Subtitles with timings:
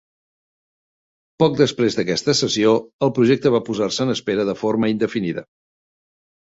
[1.43, 2.73] Poc després d'aquesta sessió
[3.09, 5.51] el projecte va posar-se en espera de forma indefinida.